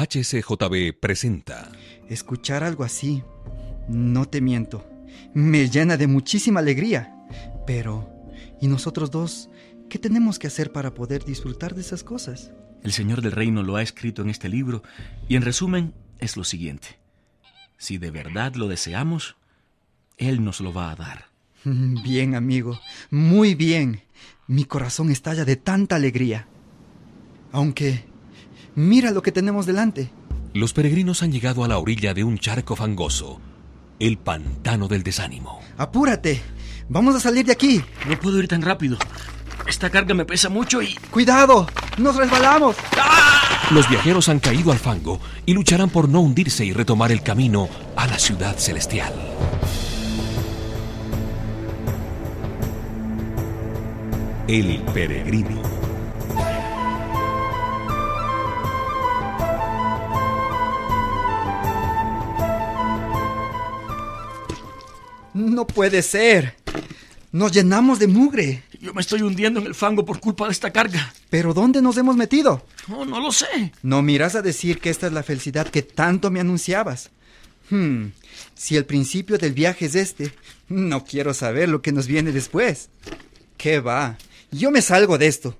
HCJB 0.00 0.98
presenta. 0.98 1.70
Escuchar 2.08 2.64
algo 2.64 2.84
así, 2.84 3.22
no 3.86 4.24
te 4.24 4.40
miento, 4.40 4.88
me 5.34 5.68
llena 5.68 5.98
de 5.98 6.06
muchísima 6.06 6.60
alegría. 6.60 7.14
Pero, 7.66 8.10
¿y 8.62 8.68
nosotros 8.68 9.10
dos? 9.10 9.50
¿Qué 9.90 9.98
tenemos 9.98 10.38
que 10.38 10.46
hacer 10.46 10.72
para 10.72 10.94
poder 10.94 11.24
disfrutar 11.24 11.74
de 11.74 11.82
esas 11.82 12.02
cosas? 12.02 12.50
El 12.82 12.92
Señor 12.92 13.20
del 13.20 13.32
Reino 13.32 13.62
lo 13.62 13.76
ha 13.76 13.82
escrito 13.82 14.22
en 14.22 14.30
este 14.30 14.48
libro 14.48 14.82
y 15.28 15.36
en 15.36 15.42
resumen 15.42 15.92
es 16.18 16.38
lo 16.38 16.44
siguiente. 16.44 16.98
Si 17.76 17.98
de 17.98 18.10
verdad 18.10 18.54
lo 18.54 18.68
deseamos, 18.68 19.36
Él 20.16 20.42
nos 20.42 20.62
lo 20.62 20.72
va 20.72 20.92
a 20.92 20.96
dar. 20.96 21.26
Bien, 21.64 22.34
amigo, 22.34 22.80
muy 23.10 23.54
bien. 23.54 24.00
Mi 24.46 24.64
corazón 24.64 25.10
estalla 25.10 25.44
de 25.44 25.56
tanta 25.56 25.96
alegría. 25.96 26.48
Aunque, 27.52 28.09
mira 28.80 29.10
lo 29.10 29.22
que 29.22 29.32
tenemos 29.32 29.66
delante. 29.66 30.10
Los 30.52 30.72
peregrinos 30.72 31.22
han 31.22 31.30
llegado 31.30 31.62
a 31.62 31.68
la 31.68 31.78
orilla 31.78 32.14
de 32.14 32.24
un 32.24 32.38
charco 32.38 32.74
fangoso, 32.74 33.40
el 33.98 34.18
pantano 34.18 34.88
del 34.88 35.02
desánimo. 35.02 35.60
Apúrate, 35.76 36.40
vamos 36.88 37.14
a 37.14 37.20
salir 37.20 37.46
de 37.46 37.52
aquí. 37.52 37.82
No 38.08 38.18
puedo 38.18 38.40
ir 38.40 38.48
tan 38.48 38.62
rápido. 38.62 38.98
Esta 39.68 39.90
carga 39.90 40.14
me 40.14 40.24
pesa 40.24 40.48
mucho 40.48 40.82
y... 40.82 40.94
Cuidado, 41.10 41.66
nos 41.98 42.16
resbalamos. 42.16 42.76
Los 43.70 43.88
viajeros 43.88 44.28
han 44.28 44.40
caído 44.40 44.72
al 44.72 44.78
fango 44.78 45.20
y 45.46 45.52
lucharán 45.52 45.90
por 45.90 46.08
no 46.08 46.20
hundirse 46.20 46.64
y 46.64 46.72
retomar 46.72 47.12
el 47.12 47.22
camino 47.22 47.68
a 47.94 48.06
la 48.06 48.18
ciudad 48.18 48.56
celestial. 48.56 49.12
El 54.48 54.82
peregrino. 54.92 55.79
No 65.60 65.66
puede 65.66 66.00
ser. 66.00 66.54
Nos 67.32 67.52
llenamos 67.52 67.98
de 67.98 68.06
mugre. 68.06 68.62
Yo 68.80 68.94
me 68.94 69.02
estoy 69.02 69.20
hundiendo 69.20 69.60
en 69.60 69.66
el 69.66 69.74
fango 69.74 70.06
por 70.06 70.18
culpa 70.18 70.46
de 70.46 70.52
esta 70.52 70.70
carga. 70.70 71.12
¿Pero 71.28 71.52
dónde 71.52 71.82
nos 71.82 71.98
hemos 71.98 72.16
metido? 72.16 72.64
No, 72.88 73.04
no 73.04 73.20
lo 73.20 73.30
sé. 73.30 73.70
No 73.82 74.00
miras 74.00 74.36
a 74.36 74.40
decir 74.40 74.78
que 74.78 74.88
esta 74.88 75.08
es 75.08 75.12
la 75.12 75.22
felicidad 75.22 75.68
que 75.68 75.82
tanto 75.82 76.30
me 76.30 76.40
anunciabas. 76.40 77.10
Hmm, 77.68 78.06
si 78.54 78.78
el 78.78 78.86
principio 78.86 79.36
del 79.36 79.52
viaje 79.52 79.84
es 79.84 79.96
este, 79.96 80.32
no 80.70 81.04
quiero 81.04 81.34
saber 81.34 81.68
lo 81.68 81.82
que 81.82 81.92
nos 81.92 82.06
viene 82.06 82.32
después. 82.32 82.88
¿Qué 83.58 83.80
va? 83.80 84.16
Yo 84.50 84.70
me 84.70 84.80
salgo 84.80 85.18
de 85.18 85.26
esto. 85.26 85.58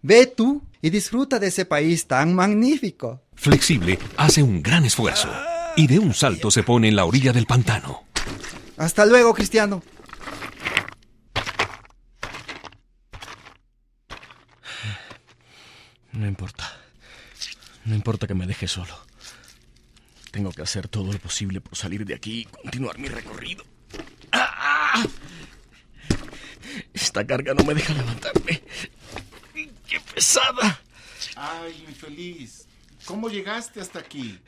Ve 0.00 0.26
tú 0.26 0.62
y 0.80 0.88
disfruta 0.88 1.38
de 1.38 1.48
ese 1.48 1.66
país 1.66 2.06
tan 2.06 2.34
magnífico. 2.34 3.20
Flexible 3.34 3.98
hace 4.16 4.42
un 4.42 4.62
gran 4.62 4.86
esfuerzo 4.86 5.28
y 5.76 5.88
de 5.88 5.98
un 5.98 6.14
salto 6.14 6.50
se 6.50 6.62
pone 6.62 6.88
en 6.88 6.96
la 6.96 7.04
orilla 7.04 7.34
del 7.34 7.44
pantano. 7.44 8.04
Hasta 8.82 9.06
luego, 9.06 9.32
Cristiano. 9.32 9.80
No 16.10 16.26
importa. 16.26 16.80
No 17.84 17.94
importa 17.94 18.26
que 18.26 18.34
me 18.34 18.44
deje 18.44 18.66
solo. 18.66 18.98
Tengo 20.32 20.50
que 20.50 20.62
hacer 20.62 20.88
todo 20.88 21.12
lo 21.12 21.18
posible 21.20 21.60
por 21.60 21.76
salir 21.76 22.04
de 22.04 22.16
aquí 22.16 22.40
y 22.40 22.44
continuar 22.46 22.98
mi 22.98 23.06
recorrido. 23.06 23.64
¡Ah! 24.32 25.06
Esta 26.92 27.24
carga 27.24 27.54
no 27.54 27.62
me 27.62 27.74
deja 27.74 27.94
levantarme. 27.94 28.64
¡Qué 29.86 30.00
pesada! 30.12 30.80
Ay, 31.36 31.84
infeliz. 31.88 32.66
¿Cómo 33.06 33.28
llegaste 33.28 33.80
hasta 33.80 33.98
aquí? 33.98 34.38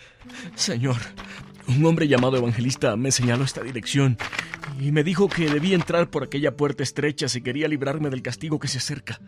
Señor, 0.55 0.97
un 1.67 1.85
hombre 1.85 2.07
llamado 2.07 2.37
evangelista 2.37 2.97
me 2.97 3.11
señaló 3.11 3.45
esta 3.45 3.63
dirección 3.63 4.17
y 4.79 4.93
me 4.93 5.03
dijo 5.03 5.29
que 5.29 5.51
debía 5.51 5.75
entrar 5.75 6.09
por 6.11 6.23
aquella 6.23 6.57
puerta 6.57 6.83
estrecha 6.83 7.29
si 7.29 7.41
quería 7.41 7.69
librarme 7.69 8.11
del 8.11 8.23
castigo 8.23 8.59
que 8.59 8.69
se 8.69 8.79
acerca. 8.79 9.21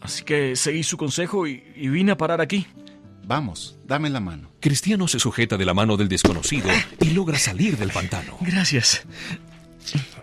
Así 0.00 0.24
que 0.24 0.54
seguí 0.54 0.84
su 0.84 0.96
consejo 0.96 1.46
y, 1.46 1.64
y 1.74 1.88
vine 1.88 2.12
a 2.12 2.16
parar 2.16 2.40
aquí. 2.40 2.66
Vamos, 3.26 3.76
dame 3.84 4.10
la 4.10 4.20
mano. 4.20 4.50
Cristiano 4.60 5.08
se 5.08 5.18
sujeta 5.18 5.56
de 5.56 5.66
la 5.66 5.74
mano 5.74 5.96
del 5.96 6.08
desconocido 6.08 6.70
y 7.00 7.10
logra 7.10 7.38
salir 7.38 7.76
del 7.76 7.90
pantano. 7.90 8.38
Gracias. 8.40 9.02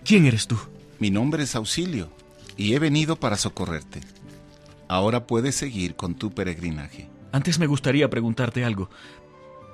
¿Quién 0.03 0.25
eres 0.25 0.47
tú? 0.47 0.57
Mi 0.99 1.11
nombre 1.11 1.43
es 1.43 1.55
Auxilio 1.55 2.09
y 2.57 2.73
he 2.73 2.79
venido 2.79 3.17
para 3.17 3.37
socorrerte. 3.37 4.01
Ahora 4.87 5.27
puedes 5.27 5.55
seguir 5.55 5.95
con 5.95 6.15
tu 6.15 6.31
peregrinaje. 6.31 7.09
Antes 7.35 7.59
me 7.59 7.67
gustaría 7.67 8.09
preguntarte 8.09 8.63
algo. 8.63 8.89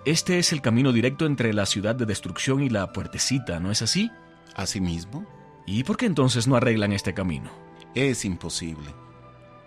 Este 0.03 0.39
es 0.39 0.51
el 0.51 0.63
camino 0.63 0.91
directo 0.91 1.27
entre 1.27 1.53
la 1.53 1.67
ciudad 1.67 1.93
de 1.93 2.07
destrucción 2.07 2.63
y 2.63 2.69
la 2.69 2.91
puertecita, 2.91 3.59
¿no 3.59 3.69
es 3.69 3.83
así? 3.83 4.09
Asimismo, 4.55 5.27
¿Y 5.67 5.83
por 5.83 5.95
qué 5.95 6.07
entonces 6.07 6.47
no 6.47 6.55
arreglan 6.55 6.91
este 6.91 7.13
camino? 7.13 7.51
es 7.93 8.25
imposible. 8.25 8.95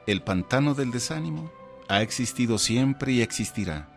El 0.08 0.22
pantano 0.22 0.74
del 0.74 0.90
desánimo 0.90 1.52
ha 1.88 2.02
existido 2.02 2.58
siempre 2.58 3.12
y 3.12 3.22
existirá. 3.22 3.88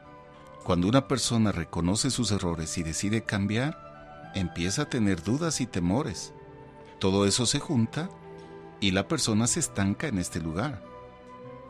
Cuando 0.64 0.88
una 0.88 1.08
persona 1.08 1.52
reconoce 1.52 2.12
sus 2.12 2.30
errores 2.30 2.78
y 2.78 2.84
decide 2.84 3.24
cambiar, 3.24 4.32
empieza 4.36 4.84
a 4.84 4.90
tener 4.92 5.24
dudas 5.24 5.60
y 5.60 5.66
temores. 5.66 6.36
Todo 7.00 7.26
eso 7.26 7.48
se 7.48 7.60
junta 7.60 8.12
y 8.80 8.92
la 8.92 9.08
persona 9.08 9.48
se 9.48 9.60
estanca 9.60 10.08
en 10.08 10.20
este 10.20 10.40
lugar. 10.40 10.84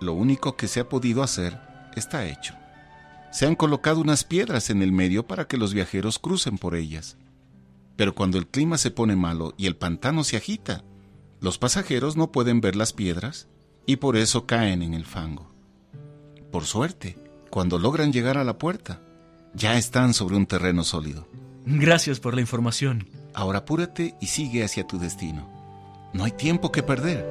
Lo 0.02 0.12
único 0.12 0.58
que 0.58 0.68
se 0.68 0.82
ha 0.82 0.90
podido 0.90 1.24
hacer 1.24 1.68
está 2.00 2.26
hecho. 2.26 2.56
Se 3.32 3.46
han 3.46 3.56
colocado 3.56 4.00
unas 4.00 4.24
piedras 4.24 4.70
en 4.70 4.82
el 4.82 4.92
medio 4.92 5.28
para 5.28 5.48
que 5.48 5.58
los 5.58 5.74
viajeros 5.74 6.20
crucen 6.20 6.58
por 6.58 6.76
ellas. 6.76 7.18
Pero 7.96 8.16
cuando 8.16 8.38
el 8.38 8.48
clima 8.48 8.78
se 8.78 8.92
pone 8.92 9.16
malo 9.16 9.54
y 9.58 9.66
el 9.66 9.76
pantano 9.76 10.24
se 10.24 10.38
agita, 10.38 10.84
los 11.40 11.58
pasajeros 11.58 12.16
no 12.16 12.32
pueden 12.32 12.62
ver 12.62 12.76
las 12.76 12.94
piedras 12.94 13.48
y 13.86 13.98
por 13.98 14.18
eso 14.18 14.46
caen 14.46 14.82
en 14.82 14.94
el 14.94 15.06
fango. 15.06 15.52
Por 16.52 16.66
suerte, 16.66 17.18
cuando 17.50 17.80
logran 17.80 18.14
llegar 18.14 18.38
a 18.38 18.44
la 18.44 18.58
puerta, 18.58 19.02
ya 19.54 19.78
están 19.78 20.14
sobre 20.14 20.36
un 20.36 20.46
terreno 20.46 20.84
sólido. 20.84 21.28
Gracias 21.66 22.20
por 22.20 22.34
la 22.34 22.42
información. 22.42 23.08
Ahora 23.34 23.60
apúrate 23.60 24.16
y 24.22 24.28
sigue 24.28 24.64
hacia 24.64 24.88
tu 24.88 25.00
destino. 25.00 25.50
No 26.14 26.24
hay 26.24 26.32
tiempo 26.32 26.72
que 26.72 26.84
perder. 26.84 27.26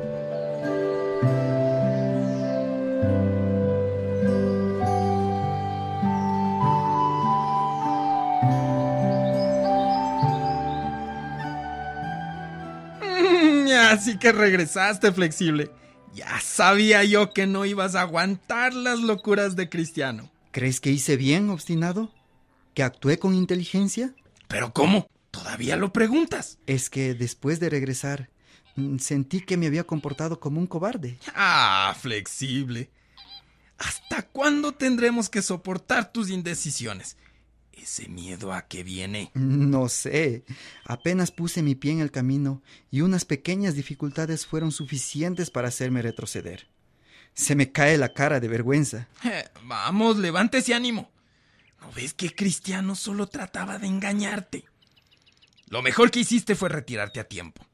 Así 13.72 14.18
que 14.18 14.32
regresaste, 14.32 15.12
flexible. 15.12 15.70
Ya 16.14 16.40
sabía 16.40 17.04
yo 17.04 17.32
que 17.32 17.46
no 17.46 17.64
ibas 17.64 17.94
a 17.94 18.02
aguantar 18.02 18.72
las 18.74 19.00
locuras 19.00 19.56
de 19.56 19.68
Cristiano. 19.68 20.30
¿Crees 20.50 20.80
que 20.80 20.90
hice 20.90 21.16
bien, 21.16 21.50
obstinado? 21.50 22.10
¿Que 22.74 22.82
actué 22.82 23.18
con 23.18 23.34
inteligencia? 23.34 24.14
¿Pero 24.48 24.72
cómo? 24.72 25.08
¿Todavía 25.30 25.76
lo 25.76 25.92
preguntas? 25.92 26.58
Es 26.66 26.88
que 26.88 27.14
después 27.14 27.60
de 27.60 27.68
regresar, 27.68 28.30
mm, 28.76 28.98
sentí 28.98 29.42
que 29.42 29.58
me 29.58 29.66
había 29.66 29.84
comportado 29.84 30.40
como 30.40 30.58
un 30.58 30.66
cobarde. 30.66 31.18
Ah, 31.34 31.94
flexible. 32.00 32.88
¿Hasta 33.76 34.22
cuándo 34.22 34.72
tendremos 34.72 35.28
que 35.28 35.42
soportar 35.42 36.10
tus 36.12 36.30
indecisiones? 36.30 37.16
Ese 37.76 38.08
miedo 38.08 38.52
a 38.52 38.62
que 38.66 38.82
viene. 38.82 39.30
No 39.34 39.88
sé. 39.88 40.44
Apenas 40.84 41.30
puse 41.30 41.62
mi 41.62 41.74
pie 41.74 41.92
en 41.92 42.00
el 42.00 42.10
camino 42.10 42.62
y 42.90 43.02
unas 43.02 43.24
pequeñas 43.24 43.74
dificultades 43.74 44.46
fueron 44.46 44.72
suficientes 44.72 45.50
para 45.50 45.68
hacerme 45.68 46.02
retroceder. 46.02 46.68
Se 47.34 47.54
me 47.54 47.70
cae 47.70 47.98
la 47.98 48.14
cara 48.14 48.40
de 48.40 48.48
vergüenza. 48.48 49.08
Eh, 49.24 49.44
Vamos, 49.64 50.16
levántese 50.16 50.72
ánimo. 50.74 51.10
¿No 51.80 51.92
ves 51.92 52.14
que 52.14 52.34
Cristiano 52.34 52.94
solo 52.94 53.26
trataba 53.26 53.78
de 53.78 53.86
engañarte? 53.86 54.64
Lo 55.68 55.82
mejor 55.82 56.10
que 56.10 56.20
hiciste 56.20 56.54
fue 56.54 56.70
retirarte 56.70 57.20
a 57.20 57.28
tiempo. 57.28 57.64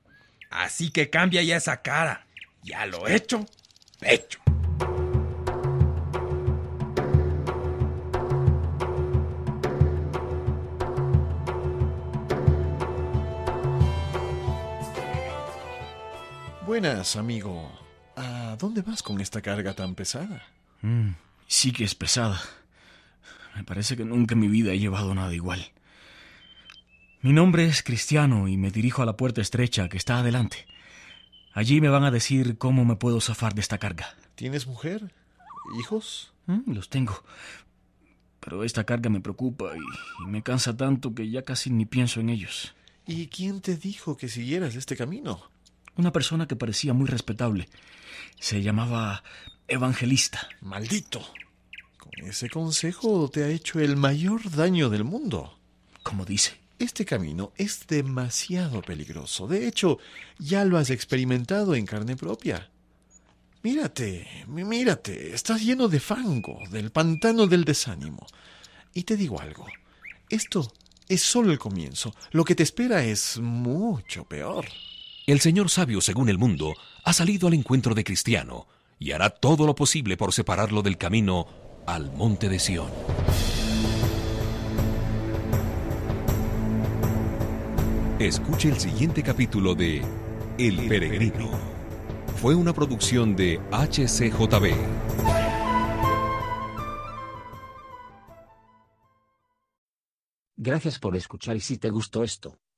Así 0.50 0.90
que 0.90 1.10
cambia 1.10 1.42
ya 1.42 1.56
esa 1.56 1.80
cara. 1.80 2.26
Ya 2.64 2.86
lo 2.86 3.06
hecho, 3.08 3.46
hecho. 4.00 4.40
Buenas, 16.72 17.16
amigo. 17.16 17.70
¿A 18.16 18.56
dónde 18.58 18.80
vas 18.80 19.02
con 19.02 19.20
esta 19.20 19.42
carga 19.42 19.74
tan 19.74 19.94
pesada? 19.94 20.42
Mm, 20.80 21.10
sí 21.46 21.70
que 21.70 21.84
es 21.84 21.94
pesada. 21.94 22.40
Me 23.54 23.62
parece 23.62 23.94
que 23.94 24.06
nunca 24.06 24.32
en 24.32 24.40
mi 24.40 24.48
vida 24.48 24.72
he 24.72 24.78
llevado 24.78 25.14
nada 25.14 25.34
igual. 25.34 25.70
Mi 27.20 27.34
nombre 27.34 27.66
es 27.66 27.82
Cristiano 27.82 28.48
y 28.48 28.56
me 28.56 28.70
dirijo 28.70 29.02
a 29.02 29.04
la 29.04 29.18
puerta 29.18 29.42
estrecha 29.42 29.90
que 29.90 29.98
está 29.98 30.20
adelante. 30.20 30.64
Allí 31.52 31.82
me 31.82 31.90
van 31.90 32.04
a 32.04 32.10
decir 32.10 32.56
cómo 32.56 32.86
me 32.86 32.96
puedo 32.96 33.20
zafar 33.20 33.52
de 33.54 33.60
esta 33.60 33.76
carga. 33.76 34.06
¿Tienes 34.34 34.66
mujer? 34.66 35.12
¿Hijos? 35.78 36.32
Mm, 36.46 36.72
Los 36.72 36.88
tengo. 36.88 37.22
Pero 38.40 38.64
esta 38.64 38.84
carga 38.84 39.10
me 39.10 39.20
preocupa 39.20 39.76
y, 39.76 40.24
y 40.24 40.26
me 40.26 40.42
cansa 40.42 40.74
tanto 40.74 41.14
que 41.14 41.28
ya 41.28 41.42
casi 41.42 41.68
ni 41.68 41.84
pienso 41.84 42.20
en 42.20 42.30
ellos. 42.30 42.74
¿Y 43.06 43.26
quién 43.26 43.60
te 43.60 43.76
dijo 43.76 44.16
que 44.16 44.30
siguieras 44.30 44.74
este 44.74 44.96
camino? 44.96 45.52
Una 45.96 46.12
persona 46.12 46.46
que 46.46 46.56
parecía 46.56 46.92
muy 46.94 47.06
respetable. 47.06 47.68
Se 48.40 48.62
llamaba 48.62 49.22
Evangelista. 49.68 50.48
Maldito. 50.60 51.22
Con 51.98 52.28
ese 52.28 52.48
consejo 52.48 53.28
te 53.30 53.44
ha 53.44 53.48
hecho 53.48 53.78
el 53.80 53.96
mayor 53.96 54.50
daño 54.50 54.88
del 54.90 55.04
mundo. 55.04 55.58
Como 56.02 56.24
dice. 56.24 56.60
Este 56.78 57.04
camino 57.04 57.52
es 57.56 57.86
demasiado 57.86 58.82
peligroso. 58.82 59.46
De 59.46 59.68
hecho, 59.68 59.98
ya 60.38 60.64
lo 60.64 60.78
has 60.78 60.90
experimentado 60.90 61.76
en 61.76 61.86
carne 61.86 62.16
propia. 62.16 62.70
Mírate, 63.62 64.26
mí- 64.48 64.64
mírate, 64.64 65.32
estás 65.32 65.62
lleno 65.62 65.86
de 65.86 66.00
fango, 66.00 66.58
del 66.70 66.90
pantano 66.90 67.46
del 67.46 67.64
desánimo. 67.64 68.26
Y 68.94 69.04
te 69.04 69.16
digo 69.16 69.40
algo, 69.40 69.64
esto 70.28 70.72
es 71.08 71.22
solo 71.22 71.52
el 71.52 71.60
comienzo. 71.60 72.12
Lo 72.32 72.44
que 72.44 72.56
te 72.56 72.64
espera 72.64 73.04
es 73.04 73.38
mucho 73.38 74.24
peor. 74.24 74.66
El 75.32 75.40
señor 75.40 75.70
sabio, 75.70 76.02
según 76.02 76.28
el 76.28 76.36
mundo, 76.36 76.74
ha 77.04 77.14
salido 77.14 77.48
al 77.48 77.54
encuentro 77.54 77.94
de 77.94 78.04
Cristiano 78.04 78.66
y 78.98 79.12
hará 79.12 79.30
todo 79.30 79.64
lo 79.64 79.74
posible 79.74 80.18
por 80.18 80.34
separarlo 80.34 80.82
del 80.82 80.98
camino 80.98 81.46
al 81.86 82.12
monte 82.12 82.50
de 82.50 82.58
Sión. 82.58 82.90
Escuche 88.18 88.68
el 88.68 88.78
siguiente 88.78 89.22
capítulo 89.22 89.74
de 89.74 90.02
El 90.58 90.86
Peregrino. 90.86 91.50
Fue 92.36 92.54
una 92.54 92.74
producción 92.74 93.34
de 93.34 93.58
HCJB. 93.70 94.76
Gracias 100.56 100.98
por 100.98 101.16
escuchar 101.16 101.56
y 101.56 101.60
si 101.60 101.78
te 101.78 101.88
gustó 101.88 102.22
esto, 102.22 102.58